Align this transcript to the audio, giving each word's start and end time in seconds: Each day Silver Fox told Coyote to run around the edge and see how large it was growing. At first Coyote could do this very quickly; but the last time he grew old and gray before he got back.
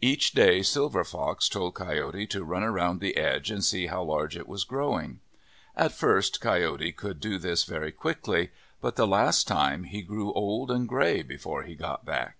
Each 0.00 0.32
day 0.32 0.62
Silver 0.62 1.04
Fox 1.04 1.50
told 1.50 1.74
Coyote 1.74 2.26
to 2.28 2.44
run 2.46 2.62
around 2.62 2.98
the 3.00 3.18
edge 3.18 3.50
and 3.50 3.62
see 3.62 3.88
how 3.88 4.02
large 4.04 4.34
it 4.34 4.48
was 4.48 4.64
growing. 4.64 5.20
At 5.76 5.92
first 5.92 6.40
Coyote 6.40 6.92
could 6.92 7.20
do 7.20 7.36
this 7.36 7.64
very 7.64 7.92
quickly; 7.92 8.52
but 8.80 8.96
the 8.96 9.06
last 9.06 9.46
time 9.46 9.84
he 9.84 10.00
grew 10.00 10.32
old 10.32 10.70
and 10.70 10.88
gray 10.88 11.20
before 11.22 11.64
he 11.64 11.74
got 11.74 12.06
back. 12.06 12.38